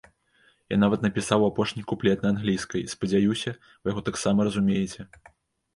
Я 0.73 0.77
нават 0.83 1.03
напісаў 1.07 1.45
апошні 1.49 1.85
куплет 1.91 2.19
на 2.27 2.33
англійскай, 2.35 2.87
спадзяюся, 2.95 3.55
вы 3.81 3.87
яго 3.95 4.01
таксама 4.11 4.39
разумееце. 4.51 5.01